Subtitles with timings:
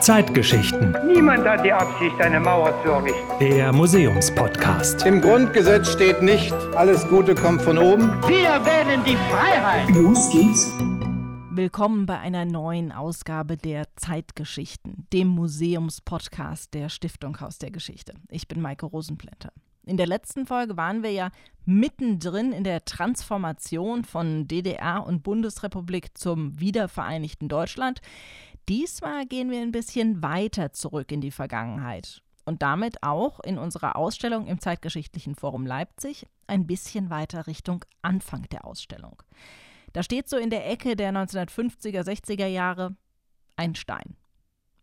[0.00, 0.96] Zeitgeschichten.
[1.06, 3.20] Niemand hat die Absicht, eine Mauer zu errichten.
[3.38, 5.06] Der Museumspodcast.
[5.06, 8.10] Im Grundgesetz steht nicht, alles Gute kommt von oben.
[8.26, 9.88] Wir wählen die Freiheit.
[9.90, 10.72] Los geht's.
[11.52, 18.14] Willkommen bei einer neuen Ausgabe der Zeitgeschichten, dem Museumspodcast der Stiftung Haus der Geschichte.
[18.28, 19.52] Ich bin Maike Rosenplanter.
[19.86, 21.30] In der letzten Folge waren wir ja
[21.64, 28.00] mittendrin in der Transformation von DDR und Bundesrepublik zum wiedervereinigten Deutschland.
[28.68, 33.96] Diesmal gehen wir ein bisschen weiter zurück in die Vergangenheit und damit auch in unserer
[33.96, 39.22] Ausstellung im Zeitgeschichtlichen Forum Leipzig ein bisschen weiter Richtung Anfang der Ausstellung.
[39.92, 42.96] Da steht so in der Ecke der 1950er, 60er Jahre
[43.56, 44.16] ein Stein.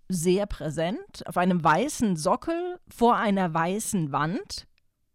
[0.09, 4.67] Sehr präsent, auf einem weißen Sockel vor einer weißen Wand,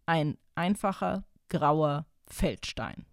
[0.06, 3.06] ein einfacher grauer Feldstein.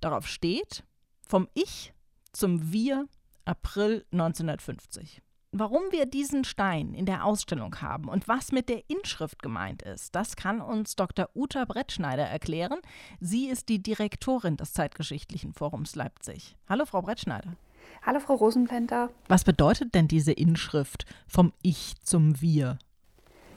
[0.00, 0.84] Darauf steht
[1.26, 1.92] vom Ich
[2.32, 3.08] zum Wir
[3.44, 5.22] April 1950.
[5.52, 10.14] Warum wir diesen Stein in der Ausstellung haben und was mit der Inschrift gemeint ist,
[10.14, 11.28] das kann uns Dr.
[11.34, 12.78] Uta Brettschneider erklären.
[13.18, 16.56] Sie ist die Direktorin des Zeitgeschichtlichen Forums Leipzig.
[16.68, 17.56] Hallo, Frau Brettschneider.
[18.02, 19.10] Hallo, Frau Rosenplenter.
[19.26, 22.78] Was bedeutet denn diese Inschrift vom Ich zum Wir?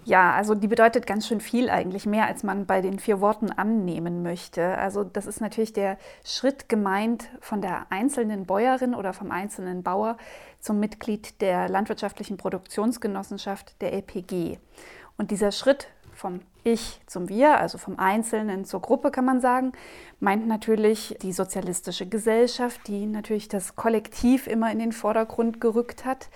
[0.06, 3.52] Ja, also die bedeutet ganz schön viel eigentlich, mehr als man bei den vier Worten
[3.52, 4.78] annehmen möchte.
[4.78, 10.18] Also das ist natürlich der Schritt gemeint von der einzelnen Bäuerin oder vom einzelnen Bauer
[10.60, 14.58] zum Mitglied der landwirtschaftlichen Produktionsgenossenschaft der LPG.
[15.18, 19.72] Und dieser Schritt vom Ich zum Wir, also vom Einzelnen zur Gruppe kann man sagen,
[20.20, 26.30] meint natürlich die sozialistische Gesellschaft, die natürlich das Kollektiv immer in den Vordergrund gerückt hat.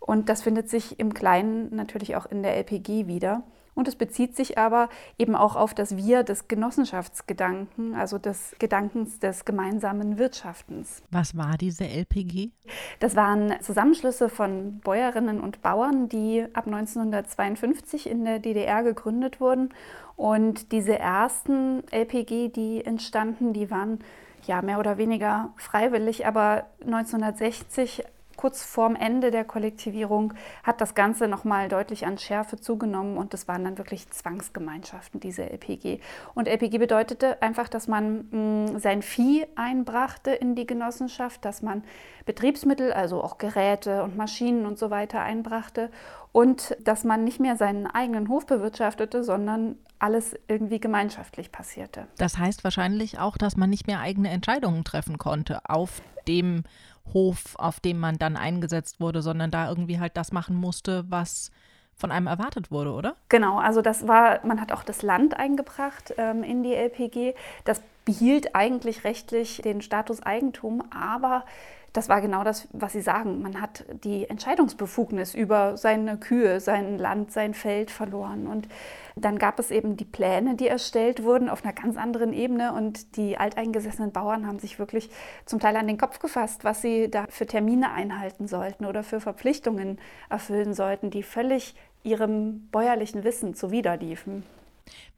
[0.00, 3.42] Und das findet sich im Kleinen natürlich auch in der LPG wieder.
[3.74, 9.20] Und es bezieht sich aber eben auch auf das Wir des Genossenschaftsgedanken, also des Gedankens
[9.20, 11.02] des gemeinsamen Wirtschaftens.
[11.10, 12.50] Was war diese LPG?
[12.98, 19.70] Das waren Zusammenschlüsse von Bäuerinnen und Bauern, die ab 1952 in der DDR gegründet wurden.
[20.16, 24.00] Und diese ersten LPG, die entstanden, die waren
[24.46, 28.04] ja mehr oder weniger freiwillig, aber 1960
[28.40, 33.48] kurz vorm Ende der Kollektivierung hat das Ganze nochmal deutlich an Schärfe zugenommen und das
[33.48, 36.00] waren dann wirklich Zwangsgemeinschaften, diese LPG.
[36.34, 41.60] Und LPG bedeutete einfach, dass man mh, mm, sein Vieh einbrachte in die Genossenschaft, dass
[41.60, 41.84] man
[42.24, 45.90] Betriebsmittel, also auch Geräte und Maschinen und so weiter einbrachte
[46.32, 52.06] und dass man nicht mehr seinen eigenen Hof bewirtschaftete, sondern alles irgendwie gemeinschaftlich passierte.
[52.16, 56.64] Das heißt wahrscheinlich auch, dass man nicht mehr eigene Entscheidungen treffen konnte auf dem
[57.12, 61.50] Hof, auf dem man dann eingesetzt wurde, sondern da irgendwie halt das machen musste, was
[61.96, 63.16] von einem erwartet wurde, oder?
[63.28, 67.34] Genau, also das war, man hat auch das Land eingebracht ähm, in die LPG.
[67.64, 71.44] Das behielt eigentlich rechtlich den Status Eigentum, aber
[71.92, 73.42] das war genau das, was Sie sagen.
[73.42, 78.46] Man hat die Entscheidungsbefugnis über seine Kühe, sein Land, sein Feld verloren.
[78.46, 78.68] Und
[79.16, 82.72] dann gab es eben die Pläne, die erstellt wurden auf einer ganz anderen Ebene.
[82.72, 85.10] Und die alteingesessenen Bauern haben sich wirklich
[85.46, 89.20] zum Teil an den Kopf gefasst, was sie da für Termine einhalten sollten oder für
[89.20, 91.74] Verpflichtungen erfüllen sollten, die völlig
[92.04, 94.44] ihrem bäuerlichen Wissen zuwiderliefen.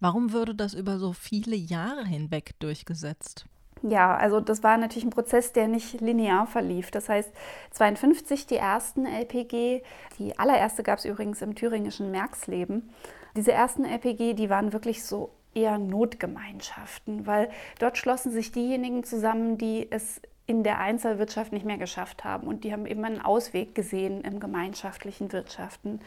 [0.01, 3.47] Warum würde das über so viele Jahre hinweg durchgesetzt?
[3.83, 6.91] Ja, also das war natürlich ein Prozess, der nicht linear verlief.
[6.91, 7.33] Das heißt,
[7.73, 9.83] 52 die ersten LPG,
[10.19, 12.91] die allererste gab es übrigens im thüringischen Merksleben.
[13.37, 19.59] Diese ersten LPG, die waren wirklich so eher Notgemeinschaften, weil dort schlossen sich diejenigen zusammen,
[19.59, 23.75] die es in der Einzelwirtschaft nicht mehr geschafft haben und die haben eben einen Ausweg
[23.75, 26.01] gesehen im gemeinschaftlichen Wirtschaften.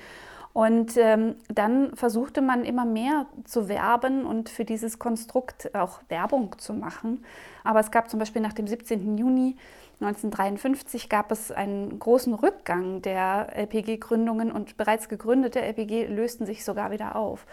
[0.53, 6.57] Und ähm, dann versuchte man immer mehr zu werben und für dieses Konstrukt auch Werbung
[6.57, 7.25] zu machen.
[7.65, 9.17] Aber es gab zum Beispiel nach dem 17.
[9.17, 9.57] Juni
[10.01, 16.91] 1953 gab es einen großen Rückgang der LPG-Gründungen und bereits gegründete LPG lösten sich sogar
[16.91, 17.45] wieder auf.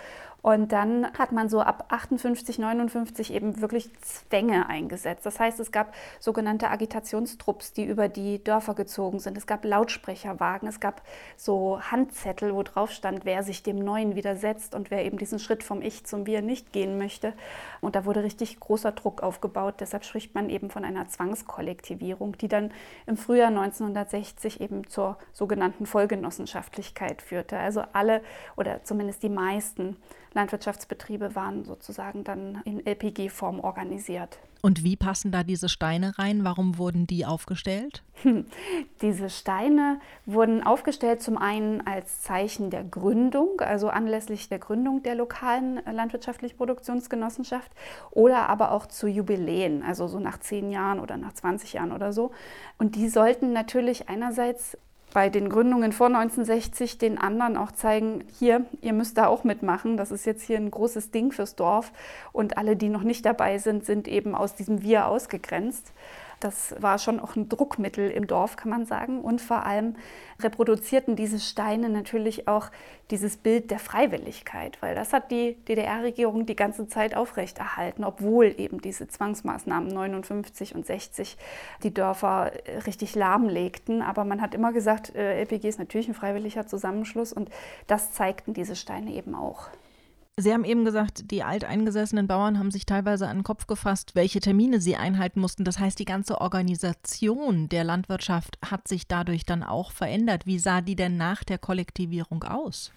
[0.42, 5.24] Und dann hat man so ab 58, 59 eben wirklich Zwänge eingesetzt.
[5.24, 9.38] Das heißt, es gab sogenannte Agitationstrupps, die über die Dörfer gezogen sind.
[9.38, 11.02] Es gab Lautsprecherwagen, es gab
[11.36, 15.62] so Handzettel, wo drauf stand, wer sich dem Neuen widersetzt und wer eben diesen Schritt
[15.62, 17.34] vom Ich zum Wir nicht gehen möchte.
[17.80, 19.76] Und da wurde richtig großer Druck aufgebaut.
[19.78, 22.72] Deshalb spricht man eben von einer Zwangskollektivierung, die dann
[23.06, 27.58] im Frühjahr 1960 eben zur sogenannten Vollgenossenschaftlichkeit führte.
[27.58, 28.22] Also alle
[28.56, 29.96] oder zumindest die meisten
[30.34, 34.38] Landwirtschaftsbetriebe waren sozusagen dann in LPG-Form organisiert.
[34.64, 36.44] Und wie passen da diese Steine rein?
[36.44, 38.04] Warum wurden die aufgestellt?
[39.02, 45.16] Diese Steine wurden aufgestellt zum einen als Zeichen der Gründung, also anlässlich der Gründung der
[45.16, 47.72] lokalen landwirtschaftlichen Produktionsgenossenschaft
[48.12, 52.12] oder aber auch zu Jubiläen, also so nach zehn Jahren oder nach 20 Jahren oder
[52.12, 52.30] so.
[52.78, 54.78] Und die sollten natürlich einerseits
[55.12, 59.96] bei den Gründungen vor 1960 den anderen auch zeigen, hier, ihr müsst da auch mitmachen.
[59.96, 61.92] Das ist jetzt hier ein großes Ding fürs Dorf.
[62.32, 65.92] Und alle, die noch nicht dabei sind, sind eben aus diesem Wir ausgegrenzt.
[66.42, 69.20] Das war schon auch ein Druckmittel im Dorf, kann man sagen.
[69.20, 69.94] Und vor allem
[70.40, 72.70] reproduzierten diese Steine natürlich auch
[73.10, 78.80] dieses Bild der Freiwilligkeit, weil das hat die DDR-Regierung die ganze Zeit aufrechterhalten, obwohl eben
[78.80, 81.36] diese Zwangsmaßnahmen 59 und 60
[81.84, 82.50] die Dörfer
[82.86, 84.02] richtig lahmlegten.
[84.02, 87.50] Aber man hat immer gesagt, äh, LPG ist natürlich ein freiwilliger Zusammenschluss und
[87.86, 89.68] das zeigten diese Steine eben auch.
[90.38, 94.40] Sie haben eben gesagt, die alteingesessenen Bauern haben sich teilweise an den Kopf gefasst, welche
[94.40, 95.62] Termine sie einhalten mussten.
[95.64, 100.46] Das heißt, die ganze Organisation der Landwirtschaft hat sich dadurch dann auch verändert.
[100.46, 102.92] Wie sah die denn nach der Kollektivierung aus?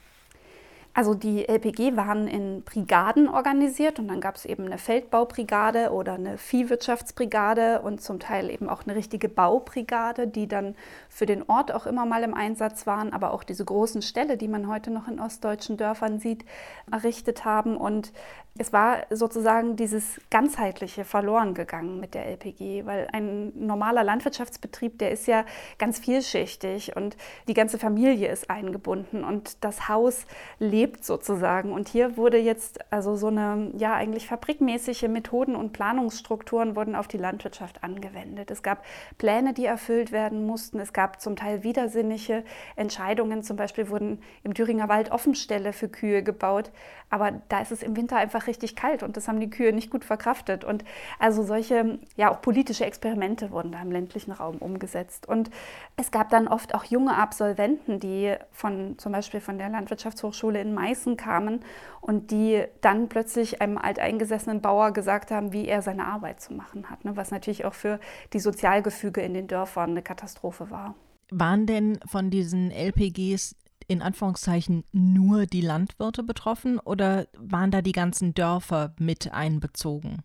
[0.98, 6.14] Also die LPG waren in Brigaden organisiert und dann gab es eben eine Feldbaubrigade oder
[6.14, 10.74] eine Viehwirtschaftsbrigade und zum Teil eben auch eine richtige Baubrigade, die dann
[11.10, 14.48] für den Ort auch immer mal im Einsatz waren, aber auch diese großen Ställe, die
[14.48, 16.46] man heute noch in ostdeutschen Dörfern sieht,
[16.90, 17.76] errichtet haben.
[17.76, 18.14] Und
[18.57, 25.12] es war sozusagen dieses ganzheitliche verloren gegangen mit der LPG, weil ein normaler Landwirtschaftsbetrieb, der
[25.12, 25.44] ist ja
[25.78, 27.18] ganz vielschichtig und
[27.50, 30.25] die ganze Familie ist eingebunden und das Haus
[30.57, 31.74] lebt sozusagen.
[31.74, 37.10] Und hier wurde jetzt also so eine, ja, eigentlich fabrikmäßige Methoden und Planungsstrukturen wurden auf
[37.10, 38.51] die Landwirtschaft angewendet.
[38.51, 38.86] Es gab
[39.18, 40.80] Pläne, die erfüllt werden mussten.
[40.80, 42.46] Es gab zum Teil widersinnige
[42.78, 43.44] Entscheidungen.
[43.44, 46.72] Zum Beispiel wurden im Thüringer Wald Offenställe für Kühe gebaut.
[47.10, 48.16] Aber da ist es im Winter
[48.46, 50.64] einfach richtig kalt und das haben die Kühe nicht gut verkraftet.
[50.64, 50.84] Und
[51.20, 55.28] also solche, ja, auch politische Experimente wurden da im ländlichen Raum umgesetzt.
[55.28, 55.50] Und
[55.98, 60.74] es gab dann oft auch junge Absolventen, die von zum Beispiel von der Landwirtschaftshochschule in
[60.74, 61.62] Meißen kamen
[62.02, 66.90] und die dann plötzlich einem alteingesessenen Bauer gesagt haben, wie er seine Arbeit zu machen
[66.90, 67.16] hat, ne?
[67.16, 68.00] was natürlich auch für
[68.34, 70.96] die Sozialgefüge in den Dörfern eine Katastrophe war.
[71.32, 73.56] Waren denn von diesen LPGs
[73.88, 80.24] in Anführungszeichen nur die Landwirte betroffen oder waren da die ganzen Dörfer mit einbezogen?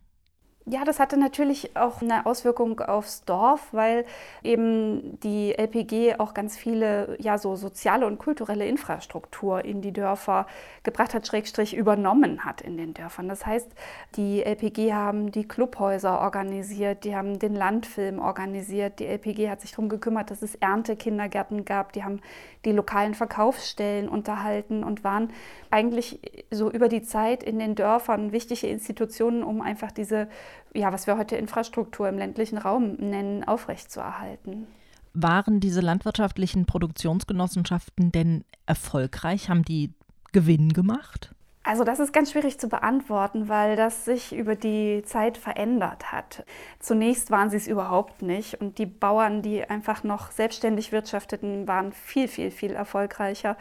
[0.71, 4.05] Ja, das hatte natürlich auch eine Auswirkung aufs Dorf, weil
[4.41, 10.47] eben die LPG auch ganz viele ja so soziale und kulturelle Infrastruktur in die Dörfer
[10.83, 13.27] gebracht hat, Schrägstrich übernommen hat in den Dörfern.
[13.27, 13.69] Das heißt,
[14.15, 19.71] die LPG haben die Clubhäuser organisiert, die haben den Landfilm organisiert, die LPG hat sich
[19.71, 22.21] darum gekümmert, dass es Erntekindergärten gab, die haben
[22.63, 25.33] die lokalen Verkaufsstellen unterhalten und waren
[25.69, 30.29] eigentlich so über die Zeit in den Dörfern wichtige Institutionen, um einfach diese,
[30.73, 34.67] ja, was wir heute Infrastruktur im ländlichen Raum nennen, aufrechtzuerhalten.
[35.13, 39.49] Waren diese landwirtschaftlichen Produktionsgenossenschaften denn erfolgreich?
[39.49, 39.93] Haben die
[40.31, 41.35] Gewinn gemacht?
[41.63, 46.43] Also das ist ganz schwierig zu beantworten, weil das sich über die Zeit verändert hat.
[46.79, 51.93] Zunächst waren sie es überhaupt nicht und die Bauern, die einfach noch selbstständig wirtschafteten, waren
[51.93, 53.57] viel, viel, viel erfolgreicher.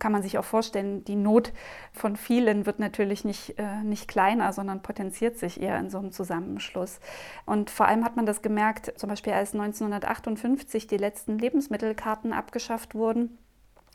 [0.00, 1.52] Kann man sich auch vorstellen, die Not
[1.92, 6.10] von vielen wird natürlich nicht, äh, nicht kleiner, sondern potenziert sich eher in so einem
[6.10, 6.98] Zusammenschluss.
[7.46, 12.96] Und vor allem hat man das gemerkt, zum Beispiel als 1958 die letzten Lebensmittelkarten abgeschafft
[12.96, 13.38] wurden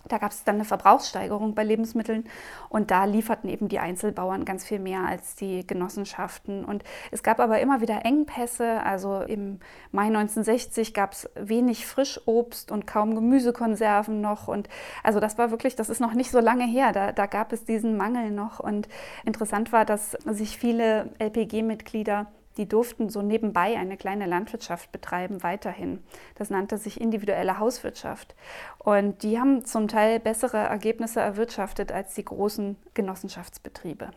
[0.08, 2.26] da gab es dann eine Verbrauchssteigerung bei Lebensmitteln
[2.70, 6.66] und da lieferten eben die Einzelbauern ganz viel mehr als die Genossenschaften.
[6.66, 8.82] Und es gab aber immer wieder Engpässe.
[8.84, 9.60] Also im
[9.92, 14.48] Mai 1960 gab es wenig Frischobst und kaum Gemüsekonserven noch.
[14.48, 14.70] Und
[15.04, 16.92] also das war wirklich, das ist noch nicht so lange her.
[16.92, 18.60] Da, da gab es diesen Mangel noch.
[18.60, 18.88] Und
[19.26, 22.28] interessant war, dass sich viele LPG-Mitglieder
[22.60, 26.04] die durften so nebenbei eine kleine Landwirtschaft betreiben weiterhin.
[26.36, 28.36] Das nannte sich individuelle Hauswirtschaft.
[28.78, 34.12] Und die haben zum Teil bessere Ergebnisse erwirtschaftet als die großen Genossenschaftsbetriebe.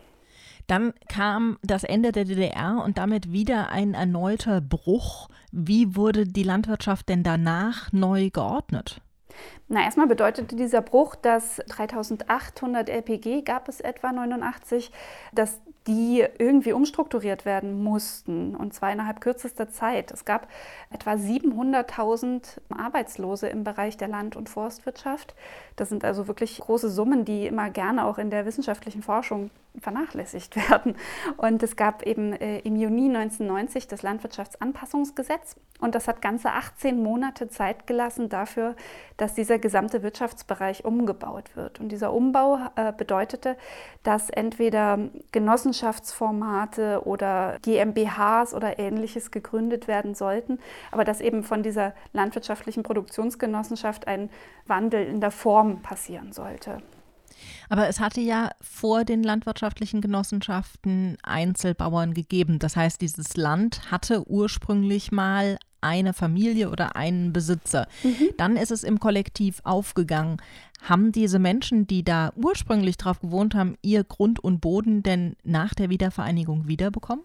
[0.67, 5.29] Dann kam das Ende der DDR und damit wieder ein erneuter Bruch.
[5.53, 9.01] Wie wurde die Landwirtschaft denn danach neu geordnet?
[9.69, 14.91] Na, erstmal bedeutete dieser Bruch, dass 3800 LPG gab es etwa 89,
[15.33, 20.11] dass die irgendwie umstrukturiert werden mussten und zwar innerhalb kürzester Zeit.
[20.11, 20.47] Es gab
[20.91, 25.35] etwa 700.000 Arbeitslose im Bereich der Land- und Forstwirtschaft.
[25.75, 29.49] Das sind also wirklich große Summen, die immer gerne auch in der wissenschaftlichen Forschung
[29.79, 30.95] vernachlässigt werden.
[31.37, 37.01] Und es gab eben äh, im Juni 1990 das Landwirtschaftsanpassungsgesetz und das hat ganze 18
[37.01, 38.75] Monate Zeit gelassen dafür,
[39.17, 41.79] dass dieser gesamte Wirtschaftsbereich umgebaut wird.
[41.79, 43.57] Und dieser Umbau äh, bedeutete,
[44.03, 44.99] dass entweder
[45.31, 50.59] Genossenschaftsformate oder GmbHs oder ähnliches gegründet werden sollten,
[50.91, 54.29] aber dass eben von dieser landwirtschaftlichen Produktionsgenossenschaft ein
[54.65, 56.77] Wandel in der Form passieren sollte.
[57.69, 62.59] Aber es hatte ja vor den landwirtschaftlichen Genossenschaften Einzelbauern gegeben.
[62.59, 67.87] Das heißt, dieses Land hatte ursprünglich mal eine Familie oder einen Besitzer.
[68.03, 68.29] Mhm.
[68.37, 70.37] Dann ist es im Kollektiv aufgegangen.
[70.81, 75.73] Haben diese Menschen, die da ursprünglich drauf gewohnt haben, ihr Grund und Boden denn nach
[75.73, 77.23] der Wiedervereinigung wiederbekommen?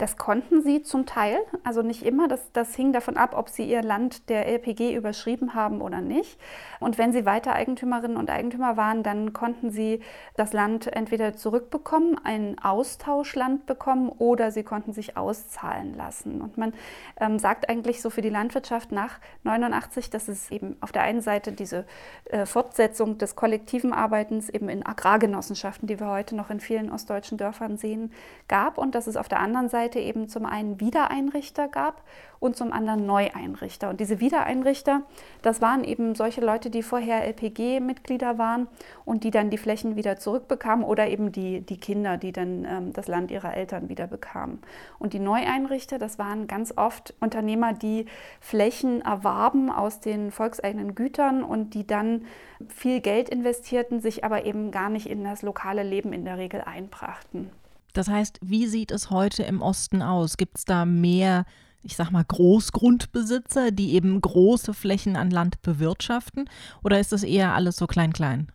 [0.00, 2.26] Das konnten sie zum Teil, also nicht immer.
[2.26, 6.40] Das, das hing davon ab, ob sie ihr Land der LPG überschrieben haben oder nicht.
[6.78, 10.00] Und wenn sie weiter Eigentümerinnen und Eigentümer waren, dann konnten sie
[10.36, 16.40] das Land entweder zurückbekommen, ein Austauschland bekommen oder sie konnten sich auszahlen lassen.
[16.40, 16.72] Und man
[17.20, 21.20] ähm, sagt eigentlich so für die Landwirtschaft nach 89, dass es eben auf der einen
[21.20, 21.84] Seite diese
[22.30, 27.36] äh, Fortsetzung des kollektiven Arbeitens eben in Agrargenossenschaften, die wir heute noch in vielen ostdeutschen
[27.36, 28.14] Dörfern sehen,
[28.48, 32.02] gab und dass es auf der anderen Seite Seite eben zum einen Wiedereinrichter gab
[32.38, 33.90] und zum anderen Neueinrichter.
[33.90, 35.02] Und diese Wiedereinrichter,
[35.42, 38.68] das waren eben solche Leute, die vorher LPG-Mitglieder waren
[39.04, 42.92] und die dann die Flächen wieder zurückbekamen oder eben die, die Kinder, die dann ähm,
[42.92, 44.60] das Land ihrer Eltern wieder bekamen.
[44.98, 48.06] Und die Neueinrichter, das waren ganz oft Unternehmer, die
[48.40, 52.24] Flächen erwarben aus den volkseigenen Gütern und die dann
[52.68, 56.62] viel Geld investierten, sich aber eben gar nicht in das lokale Leben in der Regel
[56.62, 57.50] einbrachten.
[57.92, 60.36] Das heißt, wie sieht es heute im Osten aus?
[60.36, 61.44] Gibt es da mehr,
[61.82, 66.48] ich sag mal, Großgrundbesitzer, die eben große Flächen an Land bewirtschaften?
[66.82, 68.50] Oder ist das eher alles so klein-klein?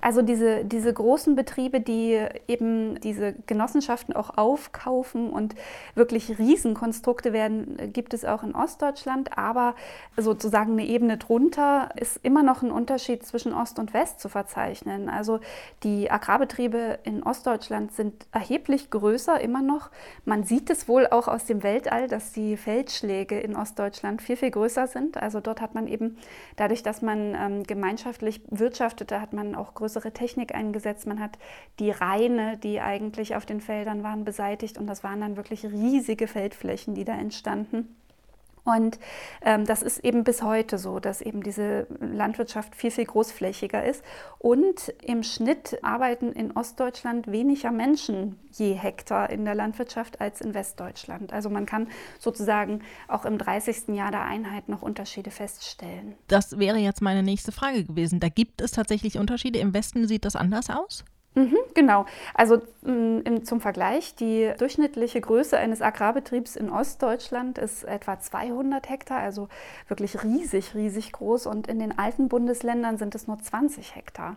[0.00, 5.54] Also diese, diese großen Betriebe, die eben diese Genossenschaften auch aufkaufen und
[5.94, 9.38] wirklich Riesenkonstrukte werden, gibt es auch in Ostdeutschland.
[9.38, 9.74] Aber
[10.16, 15.08] sozusagen eine Ebene drunter ist immer noch ein Unterschied zwischen Ost und West zu verzeichnen.
[15.08, 15.38] Also
[15.84, 19.90] die Agrarbetriebe in Ostdeutschland sind erheblich größer immer noch.
[20.24, 24.50] Man sieht es wohl auch aus dem Weltall, dass die Feldschläge in Ostdeutschland viel, viel
[24.50, 25.16] größer sind.
[25.16, 26.18] Also dort hat man eben
[26.56, 31.06] dadurch, dass man ähm, gemeinschaftlich wirtschaftete, hat man auch auch größere Technik eingesetzt.
[31.06, 31.38] Man hat
[31.78, 36.26] die Reine, die eigentlich auf den Feldern waren, beseitigt und das waren dann wirklich riesige
[36.26, 37.96] Feldflächen, die da entstanden.
[38.68, 38.98] Und
[39.42, 44.04] ähm, das ist eben bis heute so, dass eben diese Landwirtschaft viel, viel großflächiger ist.
[44.38, 50.52] Und im Schnitt arbeiten in Ostdeutschland weniger Menschen je Hektar in der Landwirtschaft als in
[50.52, 51.32] Westdeutschland.
[51.32, 53.88] Also man kann sozusagen auch im 30.
[53.88, 56.14] Jahr der Einheit noch Unterschiede feststellen.
[56.26, 58.20] Das wäre jetzt meine nächste Frage gewesen.
[58.20, 59.58] Da gibt es tatsächlich Unterschiede.
[59.58, 61.04] Im Westen sieht das anders aus?
[61.34, 62.06] Mhm, genau.
[62.34, 69.18] Also mm, zum Vergleich, die durchschnittliche Größe eines Agrarbetriebs in Ostdeutschland ist etwa 200 Hektar,
[69.18, 69.48] also
[69.86, 71.46] wirklich riesig, riesig groß.
[71.46, 74.36] Und in den alten Bundesländern sind es nur 20 Hektar.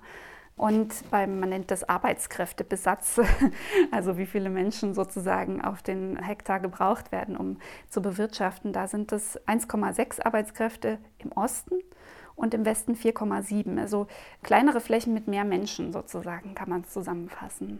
[0.57, 3.19] Und beim, man nennt das Arbeitskräftebesatz,
[3.91, 7.57] also wie viele Menschen sozusagen auf den Hektar gebraucht werden, um
[7.89, 11.79] zu bewirtschaften, da sind es 1,6 Arbeitskräfte im Osten
[12.35, 13.79] und im Westen 4,7.
[13.79, 14.07] Also
[14.43, 17.79] kleinere Flächen mit mehr Menschen sozusagen kann man es zusammenfassen.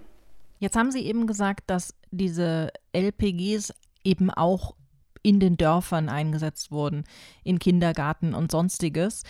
[0.59, 4.75] Jetzt haben Sie eben gesagt, dass diese LPGs eben auch
[5.23, 7.03] in den Dörfern eingesetzt wurden,
[7.43, 9.23] in Kindergarten und sonstiges.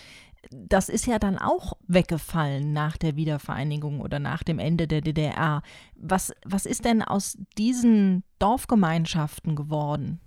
[0.52, 5.62] Das ist ja dann auch weggefallen nach der Wiedervereinigung oder nach dem Ende der DDR.
[5.96, 10.20] Was, was ist denn aus diesen Dorfgemeinschaften geworden?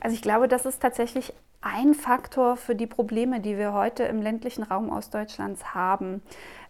[0.00, 4.22] Also ich glaube, das ist tatsächlich ein Faktor für die Probleme, die wir heute im
[4.22, 6.22] ländlichen Raum Ostdeutschlands haben.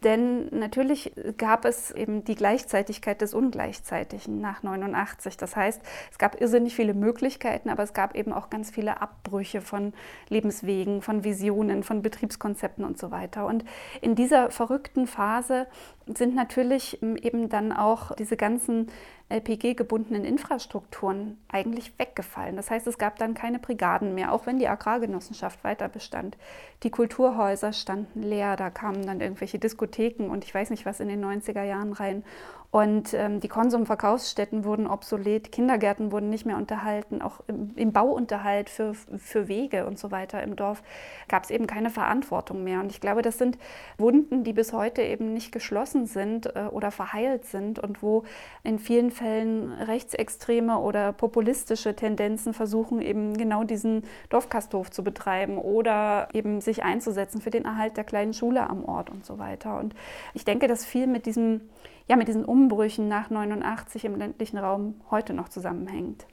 [0.02, 5.36] Denn natürlich gab es eben die Gleichzeitigkeit des Ungleichzeitigen nach 89.
[5.36, 5.80] Das heißt,
[6.10, 9.92] es gab irrsinnig viele Möglichkeiten, aber es gab eben auch ganz viele Abbrüche von
[10.28, 13.46] Lebenswegen, von Visionen, von Betriebskonzepten und so weiter.
[13.46, 13.64] Und
[14.00, 15.66] in dieser verrückten Phase
[16.06, 18.90] sind natürlich eben dann auch diese ganzen
[19.28, 22.56] LPG-gebundenen Infrastrukturen eigentlich weggefallen.
[22.56, 26.36] Das heißt, es gab dann keine Brigaden mehr, auch wenn die Agrargenossenschaft weiter bestand.
[26.82, 31.08] Die Kulturhäuser standen leer, da kamen dann irgendwelche Diskotheken und ich weiß nicht was in
[31.08, 32.24] den 90er Jahren rein.
[32.70, 38.70] Und ähm, die Konsumverkaufsstätten wurden obsolet, Kindergärten wurden nicht mehr unterhalten, auch im, im Bauunterhalt
[38.70, 40.82] für, für Wege und so weiter im Dorf
[41.26, 42.78] gab es eben keine Verantwortung mehr.
[42.78, 43.58] Und ich glaube, das sind
[43.98, 48.22] Wunden, die bis heute eben nicht geschlossen sind äh, oder verheilt sind und wo
[48.62, 56.28] in vielen Fällen rechtsextreme oder populistische Tendenzen versuchen, eben genau diesen Dorfkasthof zu betreiben oder
[56.34, 59.76] eben sich einzusetzen für den Erhalt der kleinen Schule am Ort und so weiter.
[59.80, 59.96] Und
[60.34, 61.62] ich denke, dass viel mit diesem
[62.10, 66.26] ja, mit diesen Umbrüchen nach 89 im ländlichen Raum heute noch zusammenhängt.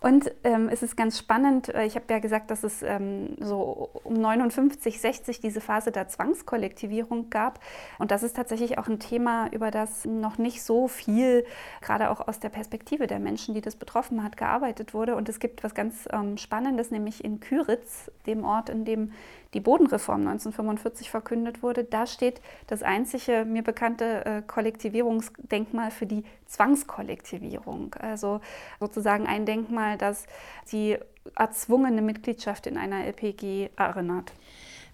[0.00, 3.90] Und ähm, es ist ganz spannend, äh, ich habe ja gesagt, dass es ähm, so
[4.04, 7.58] um 59, 60 diese Phase der Zwangskollektivierung gab.
[7.98, 11.44] Und das ist tatsächlich auch ein Thema, über das noch nicht so viel,
[11.80, 15.16] gerade auch aus der Perspektive der Menschen, die das betroffen hat, gearbeitet wurde.
[15.16, 19.10] Und es gibt was ganz ähm, Spannendes, nämlich in Küritz, dem Ort, in dem
[19.54, 26.24] die Bodenreform 1945 verkündet wurde, da steht das einzige mir bekannte äh, Kollektivierungsdenkmal für die
[26.48, 27.94] Zwangskollektivierung.
[27.94, 28.40] Also
[28.80, 30.26] sozusagen ein Denkmal, das
[30.72, 30.98] die
[31.36, 34.32] erzwungene Mitgliedschaft in einer LPG erinnert.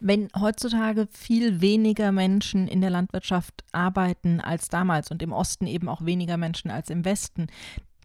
[0.00, 5.88] Wenn heutzutage viel weniger Menschen in der Landwirtschaft arbeiten als damals und im Osten eben
[5.88, 7.46] auch weniger Menschen als im Westen,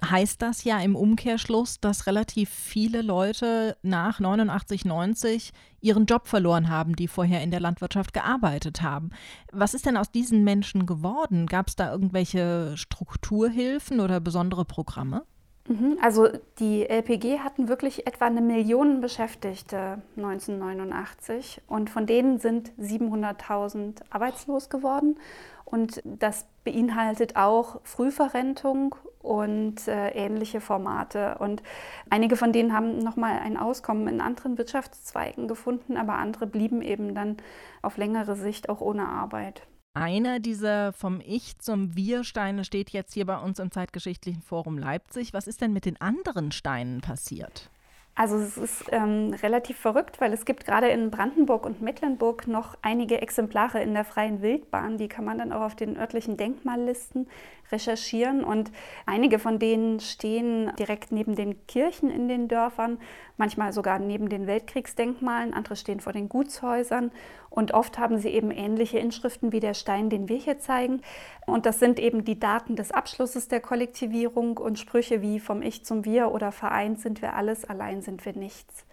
[0.04, 5.52] heißt das ja im Umkehrschluss, dass relativ viele Leute nach 89, 90
[5.82, 9.12] ihren Job verloren haben, die vorher in der Landwirtschaft gearbeitet haben.
[9.52, 11.48] Was ist denn aus diesen Menschen geworden?
[11.48, 15.24] Gab es da irgendwelche Strukturhilfen oder besondere Programme?
[15.70, 22.72] Mhm, also die LPG hatten wirklich etwa eine Million Beschäftigte 1989 und von denen sind
[22.80, 25.20] 700.000 arbeitslos geworden.
[25.66, 31.38] Und das beinhaltet auch Frühverrentung und äh, ähnliche Formate.
[31.38, 31.62] Und
[32.10, 37.14] einige von denen haben nochmal ein Auskommen in anderen Wirtschaftszweigen gefunden, aber andere blieben eben
[37.14, 37.38] dann
[37.84, 39.62] auf längere Sicht auch ohne Arbeit.
[40.00, 45.34] Einer dieser vom Ich zum Wir-Steine steht jetzt hier bei uns im Zeitgeschichtlichen Forum Leipzig.
[45.34, 47.70] Was ist denn mit den anderen Steinen passiert?
[48.16, 52.78] Also es ist ähm, relativ verrückt, weil es gibt gerade in Brandenburg und Mecklenburg noch
[52.82, 54.98] einige Exemplare in der freien Wildbahn.
[54.98, 57.28] Die kann man dann auch auf den örtlichen Denkmallisten
[57.72, 58.44] recherchieren.
[58.44, 58.72] Und
[59.06, 63.00] einige von denen stehen direkt neben den Kirchen in den Dörfern,
[63.38, 67.12] manchmal sogar neben den Weltkriegsdenkmalen, andere stehen vor den Gutshäusern.
[67.50, 71.02] Und oft haben sie eben ähnliche Inschriften wie der Stein, den wir hier zeigen.
[71.46, 75.84] Und das sind eben die Daten des Abschlusses der Kollektivierung und Sprüche wie vom Ich
[75.86, 78.86] zum Wir oder vereint sind wir alles, allein sind wir nichts.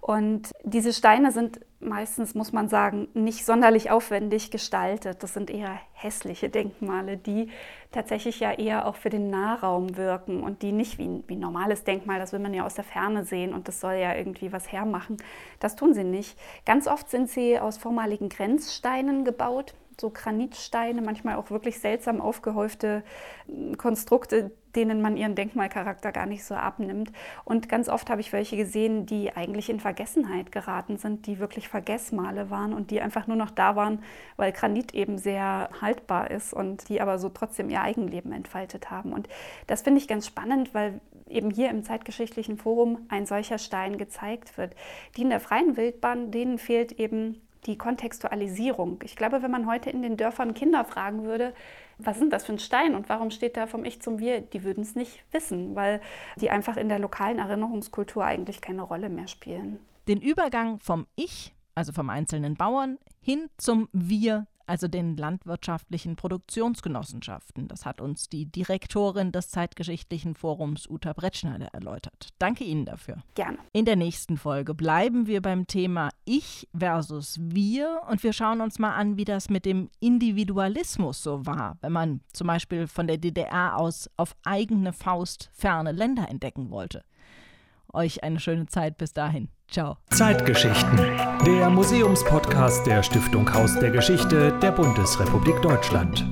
[0.00, 5.22] Und diese Steine sind meistens, muss man sagen, nicht sonderlich aufwendig gestaltet.
[5.22, 7.50] Das sind eher hässliche Denkmale, die
[7.92, 11.40] tatsächlich ja eher auch für den Nahraum wirken und die nicht wie ein, wie ein
[11.40, 14.52] normales Denkmal, das will man ja aus der Ferne sehen und das soll ja irgendwie
[14.52, 15.16] was hermachen.
[15.60, 16.38] Das tun sie nicht.
[16.64, 23.02] Ganz oft sind sie aus vormaligen Grenzsteinen gebaut so Granitsteine, manchmal auch wirklich seltsam aufgehäufte
[23.46, 27.12] hm, Konstrukte, denen man ihren Denkmalcharakter gar nicht so abnimmt.
[27.44, 31.68] Und ganz oft habe ich welche gesehen, die eigentlich in Vergessenheit geraten sind, die wirklich
[31.68, 34.02] Vergessmale waren und die einfach nur noch da waren,
[34.36, 39.12] weil Granit eben sehr haltbar ist und die aber so trotzdem ihr Eigenleben entfaltet haben.
[39.12, 39.28] Und
[39.66, 44.56] das finde ich ganz spannend, weil eben hier im zeitgeschichtlichen Forum ein solcher Stein gezeigt
[44.56, 44.74] wird.
[45.16, 49.00] Die in der freien Wildbahn, denen fehlt eben die Kontextualisierung.
[49.04, 51.52] Ich glaube, wenn man heute in den Dörfern Kinder fragen würde,
[51.98, 54.64] was ist das für ein Stein und warum steht da vom Ich zum Wir, die
[54.64, 56.00] würden es nicht wissen, weil
[56.40, 59.80] die einfach in der lokalen Erinnerungskultur eigentlich keine Rolle mehr spielen.
[60.06, 67.68] Den Übergang vom Ich, also vom einzelnen Bauern, hin zum Wir also den landwirtschaftlichen Produktionsgenossenschaften.
[67.68, 72.28] Das hat uns die Direktorin des Zeitgeschichtlichen Forums Uta Brettschneider erläutert.
[72.38, 73.22] Danke Ihnen dafür.
[73.34, 73.58] Gerne.
[73.72, 78.78] In der nächsten Folge bleiben wir beim Thema Ich versus Wir und wir schauen uns
[78.78, 83.18] mal an, wie das mit dem Individualismus so war, wenn man zum Beispiel von der
[83.18, 87.04] DDR aus auf eigene Faust ferne Länder entdecken wollte.
[87.92, 89.48] Euch eine schöne Zeit bis dahin.
[89.70, 89.98] Ciao.
[90.10, 90.96] Zeitgeschichten.
[91.44, 96.26] Der Museumspodcast der Stiftung Haus der Geschichte der Bundesrepublik Deutschland.